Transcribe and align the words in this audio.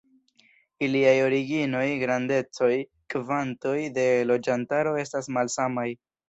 Iliaj 0.85 1.11
originoj, 1.25 1.83
grandecoj, 2.03 2.71
kvantoj 3.15 3.75
de 3.99 4.07
loĝantaro 4.31 4.95
estas 5.05 5.31
malsamaj. 5.39 5.87